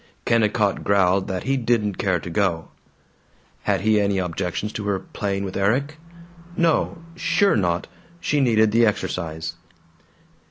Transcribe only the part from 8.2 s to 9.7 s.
needed the exercise.